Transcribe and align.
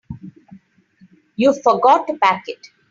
You 1.35 1.53
forgot 1.61 2.07
to 2.07 2.17
pack 2.17 2.45
it. 2.47 2.71